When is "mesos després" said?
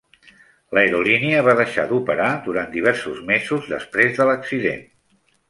3.29-4.19